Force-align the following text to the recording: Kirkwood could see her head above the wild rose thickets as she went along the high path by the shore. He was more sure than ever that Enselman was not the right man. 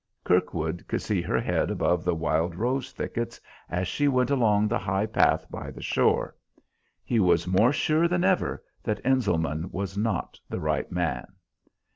Kirkwood 0.23 0.87
could 0.87 1.03
see 1.03 1.21
her 1.21 1.39
head 1.39 1.69
above 1.69 2.03
the 2.03 2.15
wild 2.15 2.55
rose 2.55 2.91
thickets 2.91 3.39
as 3.69 3.87
she 3.87 4.07
went 4.07 4.31
along 4.31 4.67
the 4.67 4.79
high 4.79 5.05
path 5.05 5.45
by 5.51 5.69
the 5.69 5.83
shore. 5.83 6.35
He 7.03 7.19
was 7.19 7.45
more 7.45 7.71
sure 7.71 8.07
than 8.07 8.23
ever 8.23 8.63
that 8.81 8.99
Enselman 9.05 9.69
was 9.71 9.99
not 9.99 10.39
the 10.49 10.59
right 10.59 10.91
man. 10.91 11.33